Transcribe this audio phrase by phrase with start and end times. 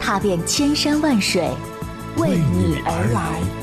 [0.00, 1.50] 踏遍千山万水，
[2.16, 3.57] 为你而来。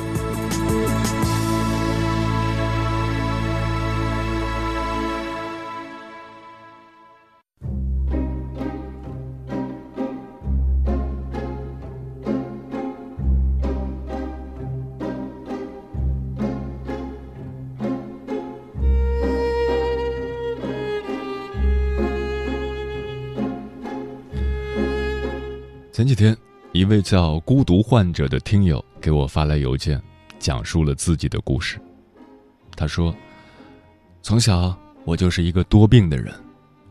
[25.95, 26.35] 前几天，
[26.73, 29.97] 一位叫“孤独患者”的听友给我发来邮件，
[30.37, 31.79] 讲述了自己的故事。
[32.75, 33.15] 他说
[34.21, 36.35] ：“从小我就是一个多病的人，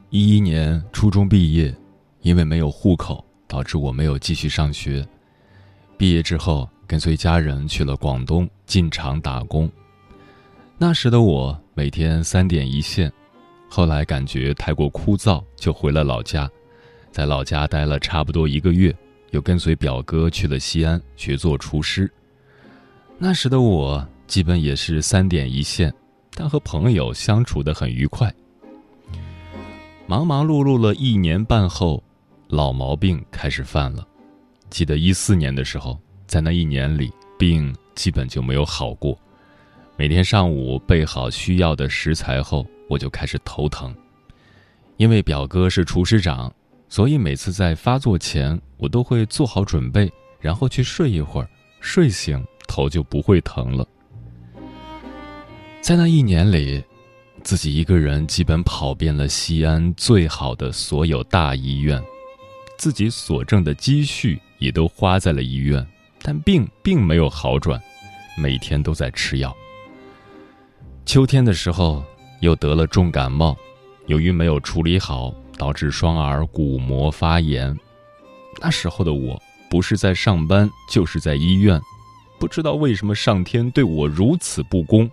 [0.09, 1.70] 一一年初中毕业，
[2.23, 5.07] 因为没有户口，导致我没有继续上学。
[5.98, 9.70] 毕业之后，跟随家人去了广东进厂打工。
[10.79, 13.12] 那时的我每天三点一线，
[13.69, 16.51] 后来感觉太过枯燥，就回了老家。”
[17.15, 18.93] 在老家待了差不多一个月，
[19.31, 22.12] 又跟随表哥去了西安学做厨师。
[23.19, 25.95] 那时的我基本也是三点一线，
[26.35, 28.35] 但和朋友相处的很愉快。
[30.09, 32.03] 忙忙碌碌了一年半后，
[32.48, 34.05] 老毛病开始犯了。
[34.69, 39.17] 记得一四年的时候，在那一年里，病基本就没有好过。
[39.97, 43.95] 每天上午备好需要的食材后，我就开始头疼，
[44.97, 46.53] 因为表哥是厨师长。
[46.95, 51.48] 所以每次在发作前，我都会做好准备，然后去睡一会儿，
[51.81, 53.84] 睡醒头就不会疼了。
[55.81, 56.80] 在那一年里，
[57.42, 62.01] 自己一个人基本跑遍了西安最好的所有大医院，
[62.79, 65.85] 自己所挣的积蓄也都花在了医院，
[66.23, 67.83] 但病并没有好转，
[68.39, 69.52] 每天都在吃药。
[71.05, 72.05] 秋天的时候
[72.39, 73.57] 又得了重感冒，
[74.07, 75.35] 由于没有处理好。
[75.57, 77.77] 导致双耳鼓膜发炎，
[78.61, 81.81] 那时候的我不是在上班，就是在医院，
[82.39, 85.11] 不知道为什么上天对我如此不公。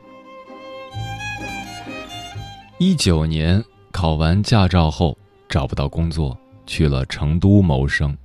[2.77, 8.17] 一九年考完驾照后找不到工作，去了成都谋生，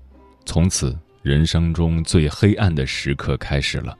[0.46, 3.96] 从此人生中最黑暗的时刻开始了。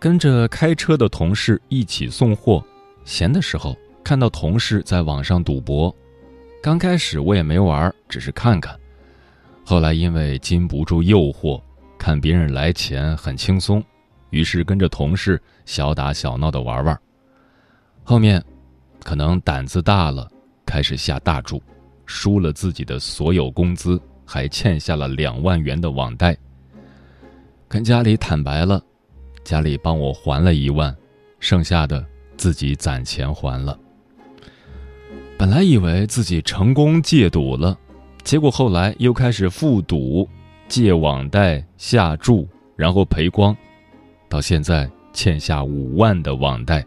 [0.00, 2.62] 跟着开车的同事一起送货，
[3.04, 5.94] 闲的时候看到同事在网上赌博。
[6.64, 8.74] 刚开始我也没玩，只是看看。
[9.66, 11.60] 后来因为禁不住诱惑，
[11.98, 13.84] 看别人来钱很轻松，
[14.30, 16.98] 于是跟着同事小打小闹的玩玩。
[18.02, 18.42] 后面，
[19.02, 20.26] 可能胆子大了，
[20.64, 21.62] 开始下大注，
[22.06, 26.34] 输了自己的所有工资，还欠下了两万元的网贷。
[27.68, 28.82] 跟家里坦白了，
[29.44, 30.96] 家里帮我还了一万，
[31.40, 32.02] 剩下的
[32.38, 33.78] 自己攒钱还了。
[35.44, 37.78] 本来以为自己成功戒赌了，
[38.22, 40.26] 结果后来又开始复赌、
[40.68, 43.54] 借网贷、下注，然后赔光，
[44.26, 46.82] 到现在欠下五万的网贷。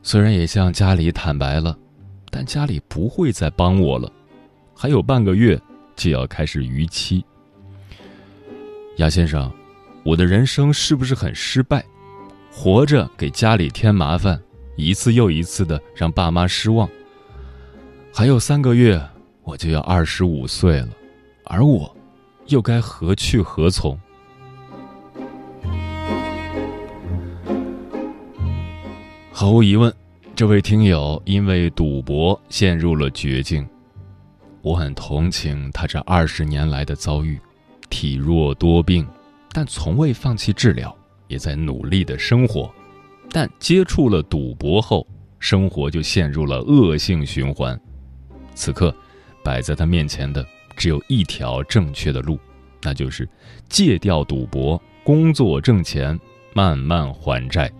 [0.00, 1.76] 虽然也向家里坦白了，
[2.30, 4.08] 但家里不会再帮我了。
[4.72, 5.60] 还有半个月
[5.96, 7.24] 就要开始逾期。
[8.98, 9.52] 杨先生，
[10.04, 11.84] 我的人生是不是很失败？
[12.48, 14.40] 活着给家里添麻烦，
[14.76, 16.88] 一次又一次的让爸妈失望。
[18.12, 19.00] 还有三个月，
[19.44, 20.88] 我就要二十五岁了，
[21.44, 21.94] 而我，
[22.48, 23.98] 又该何去何从？
[29.32, 29.90] 毫无疑问，
[30.34, 33.66] 这位听友因为赌博陷入了绝境。
[34.60, 37.40] 我很同情他这二十年来的遭遇，
[37.88, 39.06] 体弱多病，
[39.52, 40.94] 但从未放弃治疗，
[41.28, 42.70] 也在努力的生活。
[43.30, 45.06] 但接触了赌博后，
[45.38, 47.80] 生活就陷入了恶性循环。
[48.60, 48.94] 此刻，
[49.42, 50.46] 摆在他面前的
[50.76, 52.38] 只有一条正确的路，
[52.82, 53.26] 那就是
[53.70, 56.20] 戒掉赌博，工作挣钱，
[56.52, 57.72] 慢慢还债。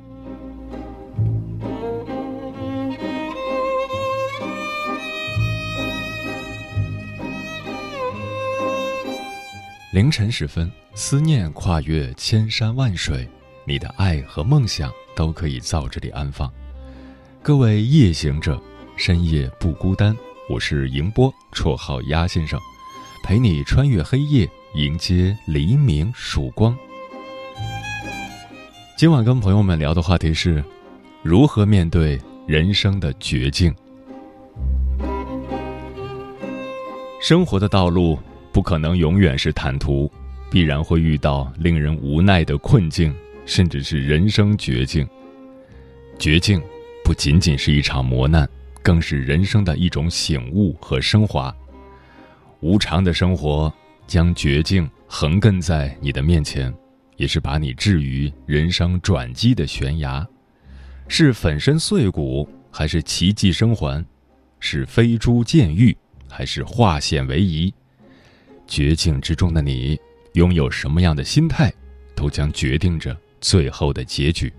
[9.93, 13.29] 凌晨时分，思念跨越千山万水，
[13.67, 16.51] 你的爱和梦想都可以在这里安放。
[17.43, 18.59] 各位夜行者，
[18.97, 20.17] 深夜不孤单。
[20.51, 22.59] 我是迎波，绰号鸭先生。
[23.23, 26.77] 陪你穿越黑夜，迎接黎明曙光。
[28.99, 30.61] 今晚跟朋友们聊的话题是：
[31.23, 33.73] 如何面对人生的绝境。
[37.23, 38.19] 生活的道路
[38.51, 40.11] 不可能永远是坦途，
[40.51, 43.15] 必然会遇到令人无奈的困境，
[43.47, 45.09] 甚至是人生绝境。
[46.19, 46.61] 绝境
[47.05, 48.51] 不仅仅是一场磨难，
[48.83, 51.55] 更是人生的一种醒悟和升华。
[52.61, 53.73] 无常的生活
[54.07, 56.73] 将绝境横亘在你的面前。
[57.17, 60.27] 也是把你置于人生转机的悬崖，
[61.07, 64.03] 是粉身碎骨还是奇迹生还？
[64.59, 65.95] 是飞珠见玉
[66.27, 67.71] 还是化险为夷？
[68.67, 70.01] 绝境之中的你
[70.33, 71.71] 拥有什么样的心态，
[72.17, 74.51] 都将决定着最后的结局。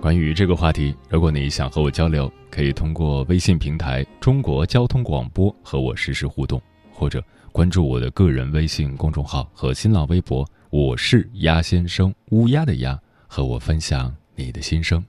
[0.00, 6.62] 关于这个话题，如果你想和我交流，可以通过微信平台“中国交通广播”和我实时互动，
[6.92, 10.48] 或者关注我的个人微信公众号和新浪微博。
[10.70, 12.96] 我是鸭先生，乌鸦的鸭，
[13.26, 15.04] 和我分享你的心声。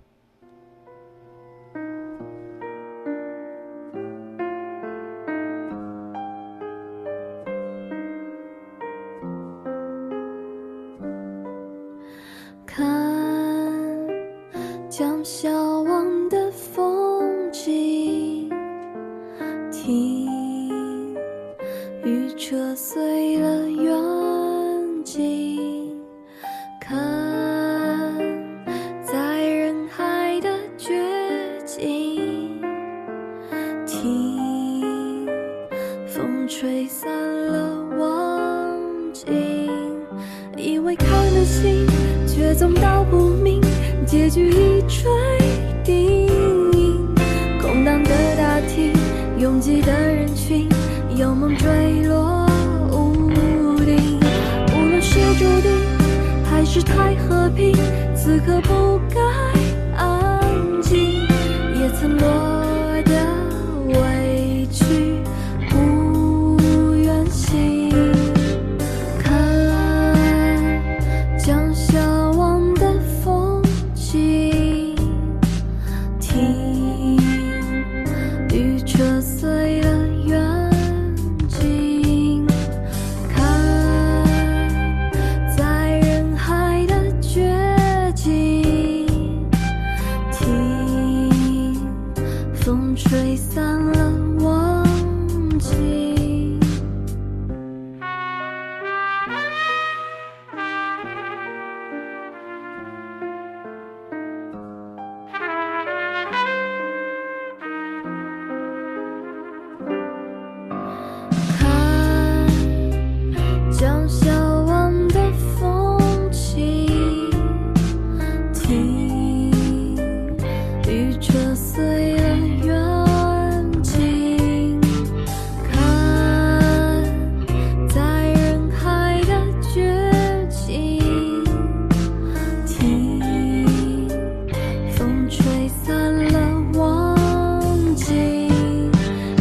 [135.67, 135.95] 散
[136.31, 136.39] 了
[136.75, 138.13] 忘记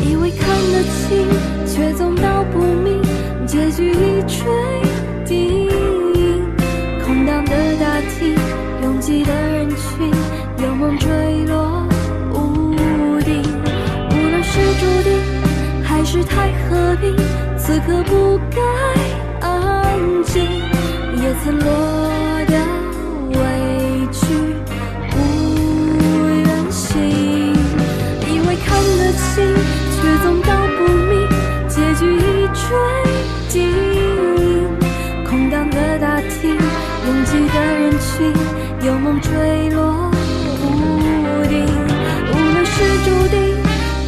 [0.04, 1.28] 以为看得清
[1.66, 3.00] 却总道不明
[3.46, 4.44] 结局已注
[5.24, 5.68] 定。
[7.04, 8.34] 空荡的大厅
[8.82, 10.10] 拥挤的人群
[10.62, 11.08] 有梦坠
[11.46, 11.86] 落
[12.32, 13.42] 屋顶
[14.10, 17.16] 无论是注定还是太和平
[17.56, 20.42] 此刻不该安静
[21.22, 21.95] 也曾落
[32.66, 32.76] 水
[33.48, 33.62] 晶
[35.24, 36.56] 空荡的大厅，
[37.06, 38.32] 拥挤的人群，
[38.84, 40.10] 有梦坠落
[40.62, 40.64] 屋
[41.48, 41.64] 顶，
[42.32, 43.36] 无论是注定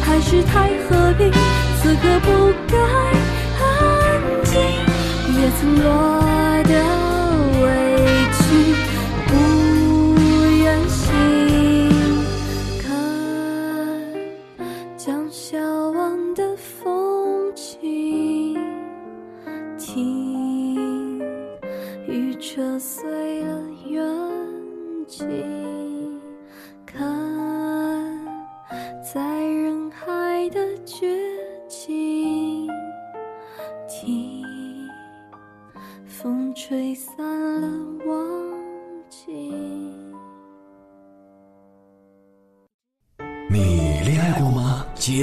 [0.01, 1.31] 还是太和平，
[1.81, 2.27] 此刻不
[2.67, 2.77] 该
[3.63, 3.63] 安
[4.43, 4.53] 静，
[5.41, 6.18] 也曾落。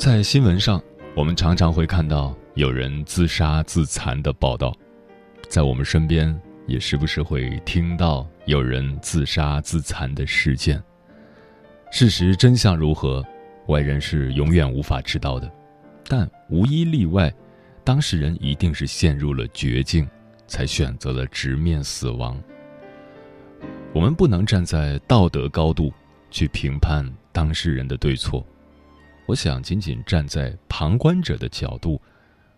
[0.00, 0.82] 在新闻上，
[1.14, 4.74] 我们常常会看到有人自杀自残的报道，
[5.46, 6.34] 在我们身边
[6.66, 10.82] 也时不时会听到有人自杀自残的事件。
[11.92, 13.22] 事实真相如何，
[13.66, 15.52] 外人是永远无法知道的，
[16.08, 17.30] 但无一例外，
[17.84, 20.08] 当事人一定是陷入了绝境，
[20.46, 22.42] 才选择了直面死亡。
[23.92, 25.92] 我们不能站在道德高度
[26.30, 28.42] 去评判当事人的对错。
[29.30, 32.02] 我想仅仅站在旁观者的角度，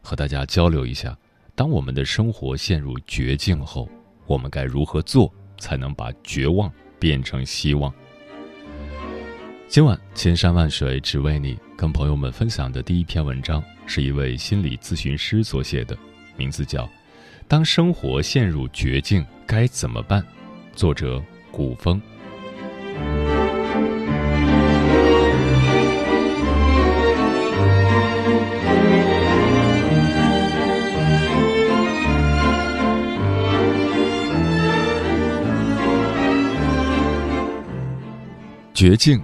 [0.00, 1.14] 和大家交流一下：
[1.54, 3.86] 当我们的生活陷入绝境后，
[4.26, 7.92] 我们该如何做，才能把绝望变成希望？
[9.68, 15.94] 今晚千山万水只为你，跟朋友们分享的第一篇文章，是一位心理咨询师所写的，
[16.38, 16.86] 名字叫
[17.46, 20.22] 《当生活陷入绝境该怎么办》，
[20.74, 22.00] 作者古风。
[38.82, 39.22] 绝境，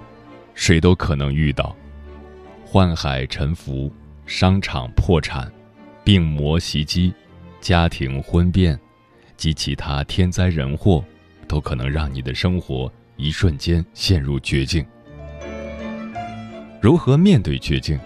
[0.54, 1.74] 谁都可能遇到。
[2.64, 3.92] 宦海沉浮，
[4.24, 5.50] 商场破产，
[6.04, 7.12] 病魔袭击，
[7.60, 8.78] 家庭婚变，
[9.36, 11.04] 及其他天灾人祸，
[11.48, 14.86] 都可能让你的生活一瞬间陷入绝境。
[16.80, 17.98] 如何面对绝境？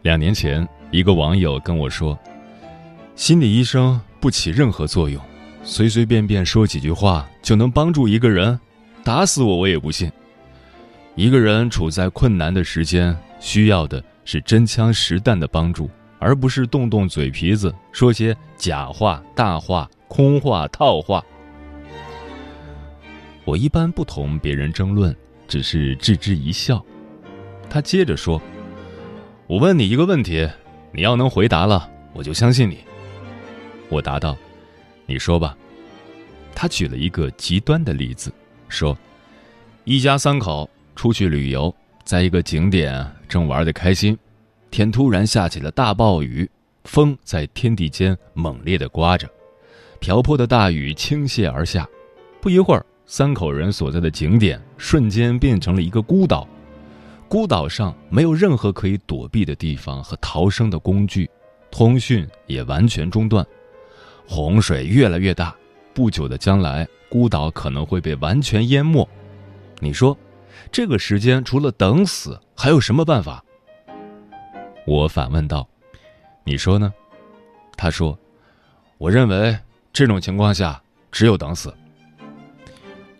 [0.00, 2.18] 两年前，一个网友跟我说
[3.14, 5.22] ：“心理医生不起任何作用，
[5.62, 8.58] 随随便便说几句话就能帮助一个人，
[9.04, 10.10] 打死我我也不信。”
[11.16, 21.24] 一个人处在困难的时间，需要的是真枪实弹的帮助，而不是动动嘴皮子说些假话、大话、空话、套话。
[23.46, 25.16] 我一般不同别人争论，
[25.48, 26.84] 只是置之一笑。
[27.70, 28.40] 他接着说
[29.48, 30.46] ：“我问你一个问题，
[30.92, 32.80] 你要能回答了，我就相信你。”
[33.88, 34.36] 我答道
[35.06, 35.56] ：“你说吧。”
[36.54, 38.30] 他举了一个极端的例子，
[38.68, 38.94] 说
[39.84, 41.72] ：“一家三口。”出去旅游，
[42.02, 44.18] 在一个景点正玩得开心，
[44.70, 46.50] 天突然下起了大暴雨，
[46.84, 49.30] 风在天地间猛烈地刮着，
[50.00, 51.86] 瓢泼的大雨倾泻而下。
[52.40, 56.48] 不一会儿，三口人所在的景点瞬间变成了一个孤岛，
[57.28, 61.28] 孤岛上没有任何可以躲避的地方和逃生的工具，
[61.70, 63.46] 通讯也完全中断。
[64.26, 65.54] 洪水越来越大，
[65.92, 69.08] 不久的将来，孤岛可能会被完全淹没。
[69.80, 70.16] 你说？
[70.70, 73.42] 这个时间除了等死，还有什么办法？
[74.86, 75.66] 我反问道
[76.44, 76.92] ：“你说呢？”
[77.76, 78.18] 他说
[78.98, 79.56] ：“我认为
[79.92, 80.80] 这种情况下
[81.10, 81.74] 只有等死。”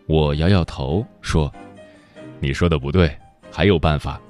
[0.07, 1.51] 我摇摇头说
[2.39, 3.17] ：“你说的不对，
[3.51, 4.21] 还有办法。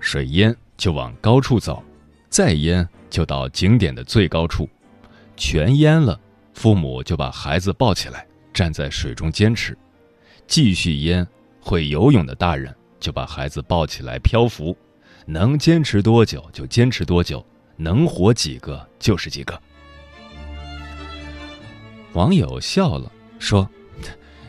[0.00, 1.82] 水淹就往高处走，
[2.28, 4.68] 再淹就到景点的最高处，
[5.36, 6.18] 全淹了，
[6.54, 9.78] 父母就把孩子抱起来，站在水中坚持，
[10.46, 11.26] 继续淹。”
[11.62, 14.76] 会游泳的大人就把孩子抱起来漂浮，
[15.24, 17.44] 能坚持多久就坚持多久，
[17.76, 19.58] 能活几个就是几个。
[22.14, 23.66] 网友笑了，说：“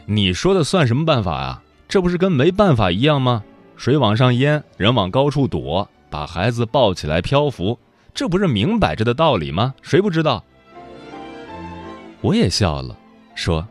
[0.06, 1.64] 你说的算什么办法啊？
[1.88, 3.44] 这不是跟没办法一样吗？
[3.78, 7.78] 水往上淹，人往高处躲，把孩子抱起来漂浮，
[8.14, 9.76] 这不是明摆着的道理吗？
[9.82, 10.44] 谁不知道？”
[12.22, 12.98] 我也笑了，
[13.36, 13.68] 说：“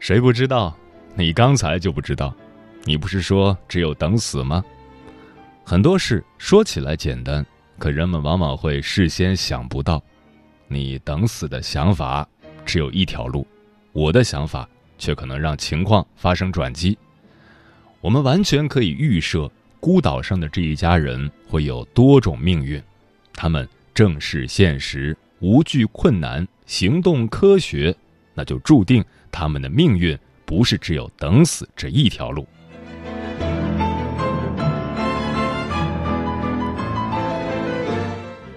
[0.00, 0.76] 谁不知道？
[1.14, 2.34] 你刚才就不知道。”
[2.88, 4.64] 你不是说只有等死吗？
[5.62, 7.44] 很多事说起来简单，
[7.78, 10.02] 可人们往往会事先想不到。
[10.68, 12.26] 你等死的想法
[12.64, 13.46] 只有一条路，
[13.92, 14.66] 我的想法
[14.96, 16.96] 却可能让情况发生转机。
[18.00, 22.82] 我们完全可以预设孤岛上的这一家人会有多种命运，
[23.34, 27.94] 他们正视现实，无惧困难，行动科学，
[28.32, 32.48] 那就注定他们的命运不是只有等死这一条路。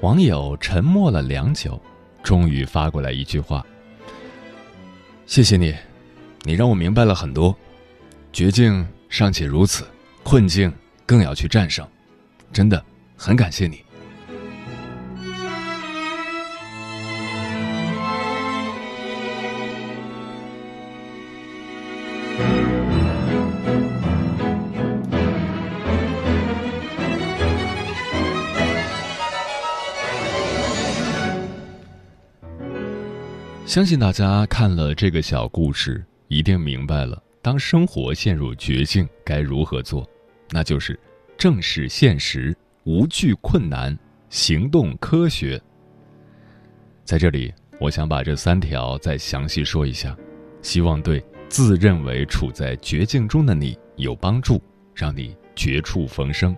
[0.02, 1.80] 网友沉默了良久，
[2.24, 3.64] 终于发过来一句话
[5.28, 5.76] ：“谢谢你，
[6.42, 7.56] 你让我明白了很多。
[8.34, 9.86] 绝境尚且如此，
[10.24, 10.74] 困境
[11.06, 11.88] 更要去战胜。
[12.52, 12.84] 真的，
[13.16, 13.84] 很感谢你。”
[33.72, 40.06] 相信大家看了这个小故事，一定明白了，当生活陷入绝境该如何做，
[40.50, 41.00] 那就是
[41.38, 43.98] 正视现实，无惧困难，
[44.30, 45.58] 行动科学。
[47.06, 50.14] 在这里，我想把这三条再详细说一下，
[50.62, 54.62] 希望对自认为处在绝境中的你有帮助，
[54.94, 56.54] 让你绝处逢生。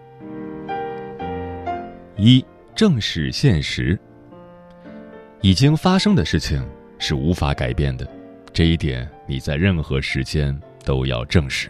[2.17, 2.43] 一，
[2.74, 4.00] 正视现实，
[5.41, 6.67] 已经发生的事情。
[7.05, 8.10] 是无法改变的，
[8.53, 11.69] 这一点你在任何时间都要正视。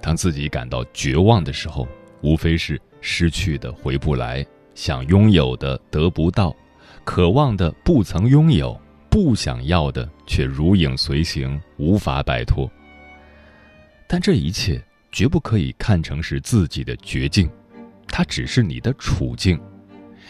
[0.00, 1.86] 当自己感到绝望的时候，
[2.22, 4.42] 无非是失去的回不来，
[4.74, 6.56] 想拥有的得不到，
[7.04, 12.66] 渴望的不曾拥有，不想要的却如影随形，无法摆脱。
[14.08, 14.82] 但这一切
[15.12, 17.46] 绝不可以看成是自己的绝境，
[18.08, 19.60] 它只是你的处境，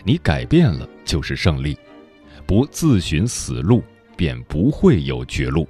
[0.02, 1.78] 你改变了就是胜利，
[2.44, 3.84] 不自寻死路。
[4.16, 5.68] 便不会有绝路。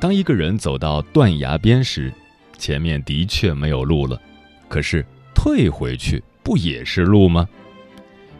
[0.00, 2.12] 当一个人走到断崖边时，
[2.58, 4.20] 前面的确没有路了，
[4.68, 7.48] 可是退回去不也是路吗？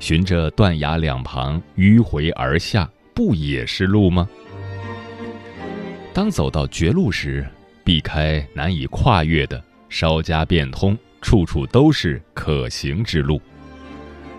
[0.01, 4.29] 循着断崖两旁迂回而下，不也是路吗？
[6.13, 7.47] 当走到绝路时，
[7.85, 13.41] 避开难以跨越的，稍加变通，处处都是可行之路。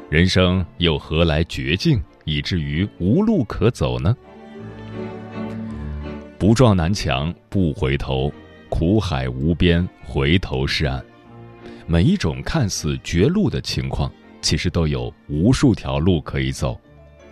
[0.10, 2.04] 人生又何来绝境？
[2.26, 4.16] 以至于无路可走呢？
[6.38, 8.32] 不撞南墙不回头，
[8.70, 11.04] 苦海无边，回头是岸。
[11.88, 16.80] 每一种看似绝路的情况，其实都有无数条路可以走。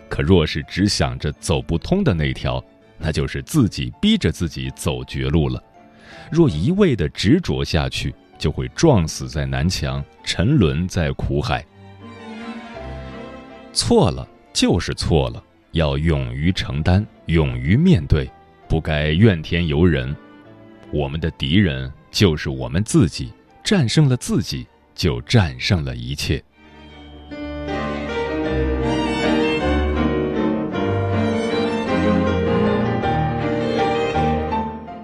[0.08, 2.62] 可若是只想着走不通的那条，
[2.98, 5.62] 那就是自己逼着自己走绝路了。
[6.30, 11.64] 若一味的执着下去，就会撞死在南墙，沉沦在苦海。
[13.72, 14.28] 错了。
[14.52, 18.30] 就是错了，要勇于承担，勇于面对，
[18.68, 20.14] 不该怨天尤人。
[20.92, 23.32] 我们的敌人就是我们自己，
[23.64, 26.42] 战胜了自己，就战胜了一切。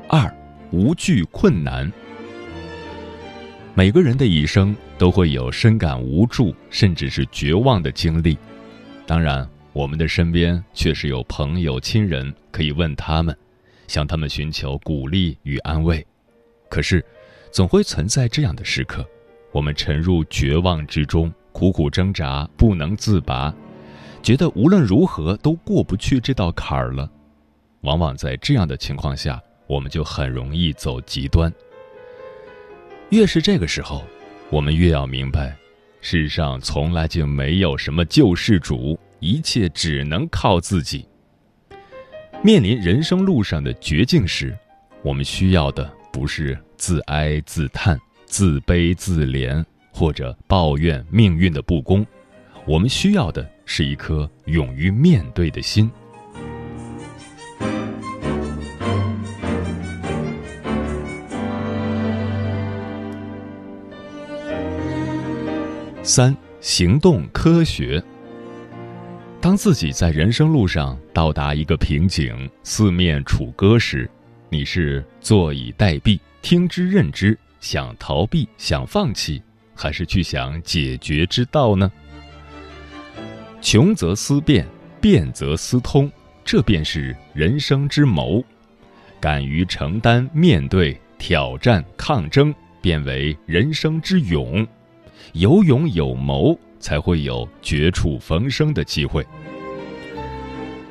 [0.09, 0.33] 二，
[0.71, 1.91] 无惧困难。
[3.75, 8.37] 每个人的一生都会有深感无助，甚至是绝望的经历。
[9.09, 13.35] 当然，我们的身边确实有朋友、亲人可以问他们，
[13.87, 16.07] 向他们寻求鼓励与安慰。
[16.69, 17.03] 可是，
[17.51, 19.03] 总会存在这样的时刻，
[19.51, 23.51] 我们沉入绝望之中，苦苦挣扎，不能自拔，
[24.23, 27.11] 觉得无论如何都过不去这道坎儿了。
[27.81, 31.51] 往往在这样的情况下，我们就很容易走极端。
[33.09, 34.05] 越是这个时候，
[34.51, 35.57] 我们越要明白。
[36.01, 41.07] 世上从来就没有什么救世主，一切只能靠自己。
[42.43, 44.57] 面临人生路上的绝境时，
[45.03, 52.07] 我们需要的不是自哀自叹、自卑自怜或者抱怨命运的不公，
[52.65, 55.91] 我们需要的是一颗勇于面对的心。
[66.09, 68.03] 三行动科学。
[69.43, 74.11] 当自己在人生路上到达一个瓶颈，四面楚歌时，
[74.49, 79.43] 你是坐以待毙、听之任之，想逃避、想放弃，
[79.75, 81.93] 还是去想解决之道呢？
[83.61, 84.67] 穷则思变，
[85.03, 86.11] 变则思通，
[86.43, 88.43] 这便是人生之谋。
[89.21, 94.67] 敢于承担、面对挑战、抗争，变为人生之勇。
[95.33, 99.27] 有勇有谋，才会有绝处逢生的机会。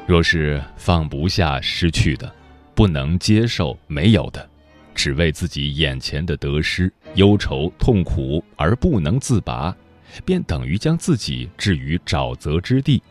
[0.05, 2.33] 若是放不下失去的，
[2.73, 4.49] 不能接受没有的，
[4.95, 9.75] 只为自己眼前的得失忧愁痛苦而不能自拔，
[10.23, 13.01] 便等于将自己置于沼泽之地。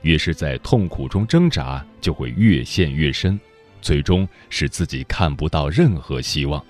[0.00, 3.38] 越是在痛苦中挣扎，就会越陷越深，
[3.80, 6.64] 最终使自己看不到任何希望。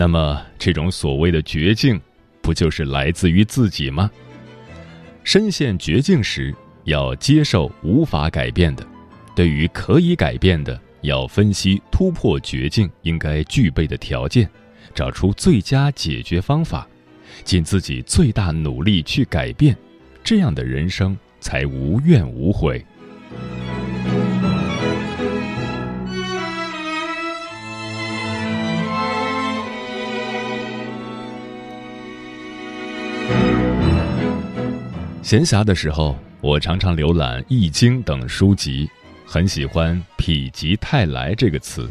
[0.00, 2.00] 那么，这种所谓的绝境，
[2.40, 4.08] 不就是来自于自己吗？
[5.24, 8.84] 深陷绝境时，要接受无法改变的；
[9.34, 14.48] 对于可以改变的，要分析突破绝境应该具备的条件，
[14.94, 16.86] 找出最佳解决方法，
[17.42, 19.76] 尽自己最大努力去改变。
[20.22, 21.18] 这样的人生。
[21.40, 22.84] 才无怨无悔。
[35.28, 38.88] 闲暇的时候，我常常浏览《易经》等书籍，
[39.26, 41.82] 很喜欢“否极泰来”这个词。《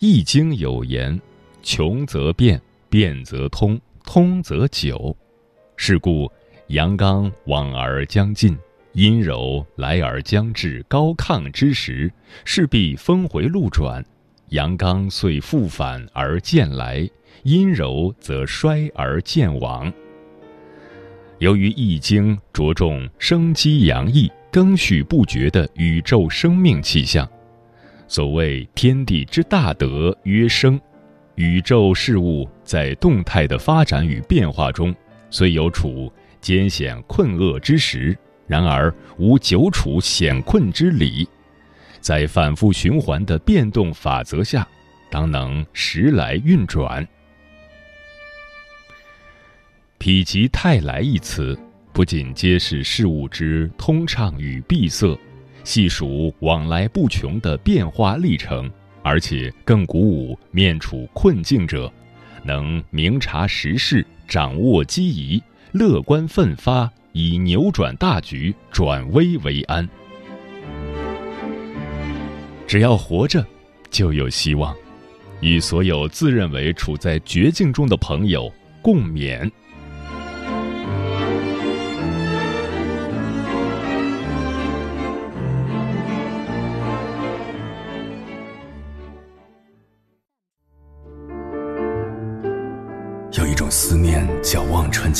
[0.00, 1.18] 易经》有言
[1.64, 5.16] ：“穷则变，变则通，通则久。”
[5.78, 6.30] 是故。
[6.66, 8.54] 阳刚往而将尽，
[8.92, 10.84] 阴柔来而将至。
[10.86, 12.12] 高亢之时，
[12.44, 14.02] 势必峰回路转；
[14.50, 17.08] 阳刚遂复返而渐来，
[17.44, 19.90] 阴柔则衰而渐亡。
[21.38, 27.28] 由于《易经》着重生机洋溢、更续不绝的宇宙生命气象，
[28.08, 30.80] 所谓“天地之大德曰生”，
[31.36, 34.94] 宇宙事物在动态的发展与变化中，
[35.30, 36.12] 虽有处。
[36.38, 41.28] 艰险困厄之时，然而无久处险困之理，
[42.00, 44.64] 在反复循环的变动法则下，
[45.10, 47.04] 当能时来运转。
[49.98, 51.58] 否极泰来一词，
[51.92, 55.18] 不仅揭示事物之通畅与闭塞，
[55.64, 58.70] 细数往来不穷的变化历程，
[59.02, 61.92] 而且更鼓舞面处困境者，
[62.44, 65.42] 能明察时势，掌握机宜。
[65.72, 69.86] 乐观奋发，以扭转大局、转危为安。
[72.66, 73.44] 只要活着，
[73.90, 74.74] 就有希望。
[75.40, 79.50] 与所有自认为处在绝境中的朋友共勉。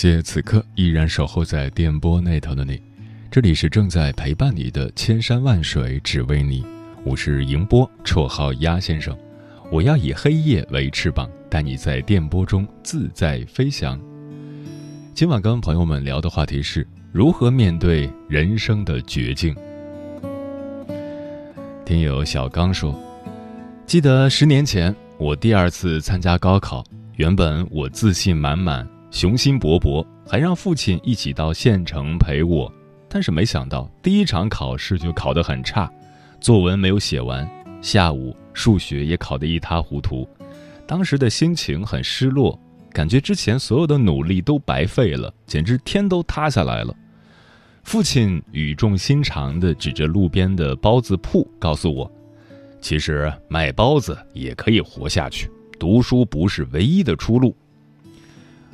[0.00, 2.80] 谢此刻依然守候在电波那头的你，
[3.32, 6.64] 这里是正在陪伴你的千山万水只为你，
[7.02, 9.12] 我是迎波，绰号鸭先生。
[9.72, 14.00] 我要以黑夜为翅膀，带你在电波中自在飞翔。
[15.14, 19.52] 今晚跟朋友们聊的话题是如何面对人生的绝境。
[21.84, 22.96] 听友小刚说，
[23.84, 26.84] 记得十年前我第二次参加高考，
[27.16, 28.88] 原本我自信满满。
[29.10, 32.70] 雄心勃勃，还让父亲一起到县城陪我，
[33.08, 35.90] 但是没想到第一场考试就考得很差，
[36.40, 37.48] 作文没有写完，
[37.80, 40.28] 下午数学也考得一塌糊涂，
[40.86, 42.58] 当时的心情很失落，
[42.92, 46.94] 感觉之前所有的努力都白费了，简直天都塌下来了。
[47.82, 52.10] 父亲语重心长地指着路边的包子铺，告诉我，
[52.82, 57.56] 其实卖包子也可以活下去，读书不是唯一的出路。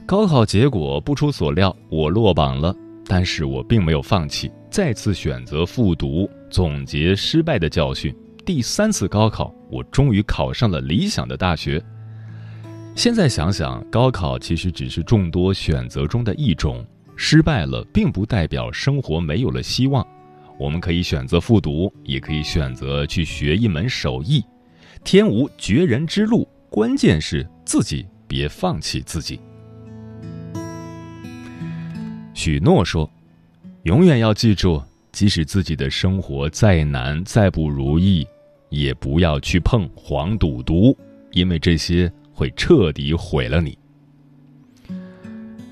[0.07, 2.75] 高考结果不出所料，我落榜了。
[3.07, 8.15] 但是我并没有放弃，再次选择复读，总结失败的教训。
[8.45, 11.83] 第三次高考，我终于考上了理想的大学。
[12.95, 16.85] 现在想想，高考其实只是众多选择中的一种，
[17.17, 20.07] 失败了并不代表生活没有了希望。
[20.59, 24.45] 我们可以选择复读，也可以选择去学一门手艺。
[25.03, 29.41] 天无绝人之路，关键是自己别放弃自己。
[32.45, 33.11] 许诺说
[33.85, 38.27] ：“永远要记住，即使自己的生活再难、再不如意，
[38.69, 40.95] 也不要去碰黄赌毒，
[41.33, 43.79] 因为这些会彻底毁了你。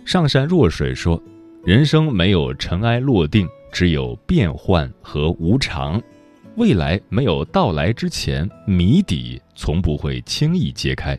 [0.07, 1.23] 上善若水说
[1.63, 6.03] ：“人生没有尘埃落定，只有变幻和无常。
[6.57, 11.19] 未来没有到来之前，谜底从不会轻易揭开。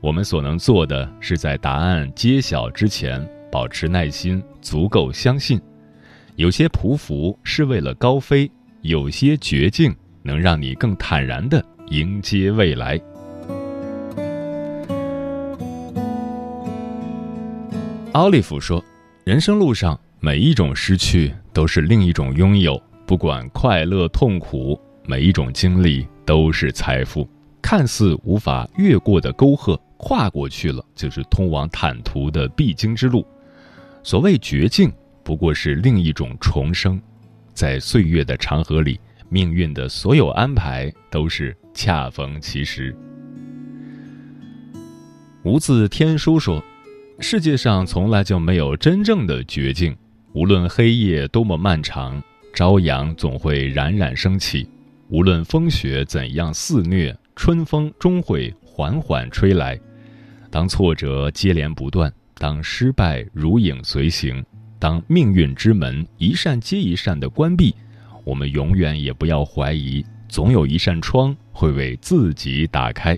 [0.00, 5.60] 我们所能做的是在答案揭晓之前保持耐心，足够相信。
[6.36, 8.50] 有些匍匐是为了高飞，
[8.82, 13.00] 有些绝境能让你更坦然地迎接未来。”
[18.12, 18.84] 奥利弗说
[19.24, 22.80] ：“人生路上，每一种失去都是另一种拥有。
[23.06, 27.28] 不管快乐痛苦，每一种经历都是财富。
[27.62, 33.24] 看似无法越过的沟壑，跨过去了，就是通往坦途的必经之路。
[34.02, 37.00] 所谓绝境，不过是另一种重生。
[37.52, 42.94] 在岁月的长河里，命运的所有安排都是恰逢其时。”
[45.44, 46.62] 无字天书说。
[47.22, 49.94] 世界上从来就没有真正的绝境，
[50.32, 52.22] 无论黑夜多么漫长，
[52.54, 54.66] 朝阳总会冉冉升起；
[55.10, 59.78] 无论风雪怎样肆虐，春风终会缓缓吹来。
[60.50, 64.42] 当挫折接连不断，当失败如影随形，
[64.78, 67.74] 当命运之门一扇接一扇的关闭，
[68.24, 73.14] 我们永远也不要怀疑，总有一扇窗会为自己打开。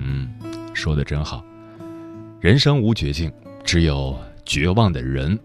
[0.00, 0.28] 嗯，
[0.74, 1.42] 说的真好。
[2.42, 3.32] 人生无绝境，
[3.64, 5.38] 只有绝望的人。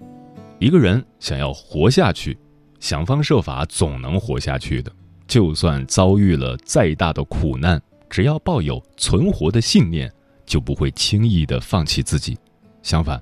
[0.60, 2.38] 一个人想要活下去，
[2.82, 4.92] 想方设法总能活下去的。
[5.30, 10.12] 就算遭遇了再大的苦难，只要抱有存活的信念，
[10.48, 12.36] 就不会轻易的放弃自己。
[12.82, 13.22] 相反，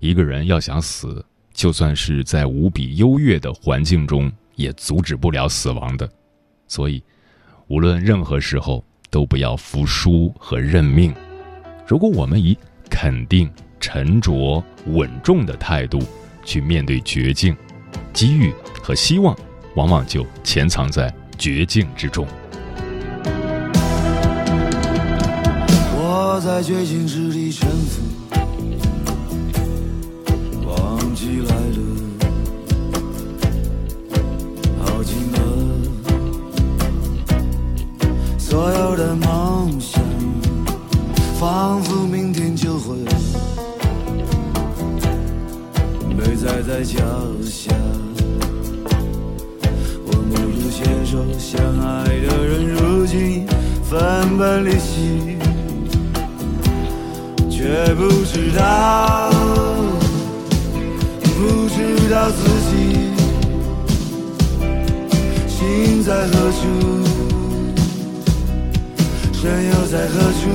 [0.00, 6.06] 一个人要想死，就算是在无比优越的环境中，也阻止不了死亡的。
[6.66, 7.02] 所以，
[7.68, 11.14] 无论任何时候，都不要服输和认命。
[11.86, 12.58] 如果我们以
[12.90, 15.98] 肯定、沉着、稳重的态度
[16.44, 17.56] 去面对绝境，
[18.12, 19.34] 机遇和希望
[19.76, 22.26] 往往就潜藏在绝境之中。
[26.38, 28.00] 我在绝境之地沉浮，
[30.64, 31.82] 忘记来路，
[34.78, 35.38] 耗尽了
[38.38, 40.00] 所有的梦想，
[41.40, 42.94] 仿佛明天就会
[46.16, 46.36] 被。
[46.36, 47.00] 踩在脚
[47.44, 47.74] 下，
[50.06, 53.44] 我们如携手相爱的人，如今
[53.82, 55.36] 分崩离析，
[57.68, 59.30] 却不知道，
[61.20, 62.72] 不知道自己
[65.46, 66.60] 心在何处，
[69.34, 70.48] 身又在何处，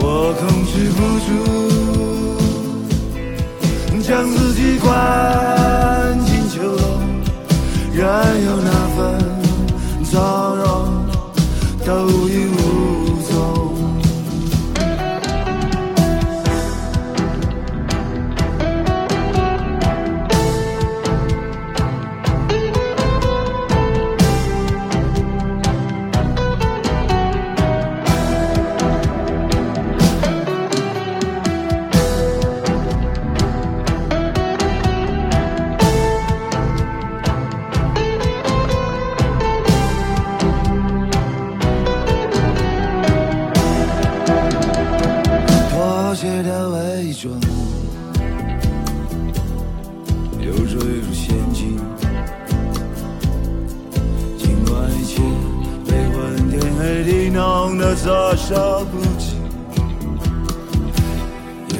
[0.00, 0.04] 我
[0.40, 1.28] 控制不住。
[4.02, 4.88] 将自己关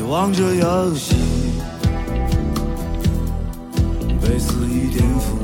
[0.08, 1.14] 望着游戏
[4.22, 5.36] 被肆意颠覆，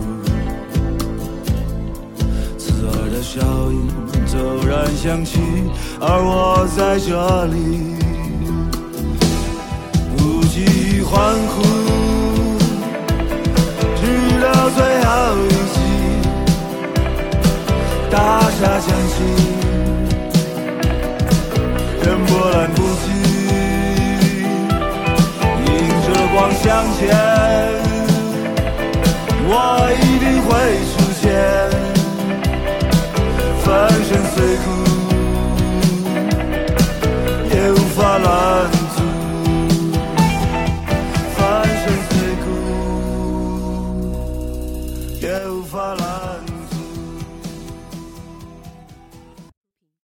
[2.57, 3.87] 刺耳的哨音
[4.27, 5.39] 骤然响起，
[6.01, 7.95] 而我在这里。
[10.17, 11.63] 不羁欢呼，
[14.01, 14.03] 直
[14.41, 15.13] 到最后
[15.45, 15.77] 一击，
[18.11, 19.15] 大厦响起，
[22.03, 22.84] 人波澜不。
[26.45, 27.09] 望向前，
[29.49, 29.53] 我
[29.99, 30.51] 一定会
[30.93, 31.25] 出现，
[33.63, 33.65] 粉
[34.05, 34.67] 身碎骨，
[37.49, 38.84] 也无法拦。